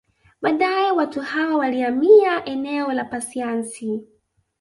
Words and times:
Baadae 0.41 0.91
watu 0.91 1.21
hawa 1.21 1.55
walihamia 1.57 2.45
eneo 2.45 2.93
la 2.93 3.05
Pasiansi 3.05 4.03